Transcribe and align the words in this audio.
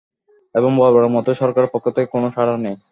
এবং 0.55 0.71
বরাবরের 0.77 1.13
মতোই 1.15 1.35
সরকারের 1.35 1.71
পক্ষ 1.73 1.85
থেকে 1.89 2.07
কোনো 2.07 2.27
সাড়া 2.35 2.55
নেই। 2.57 2.75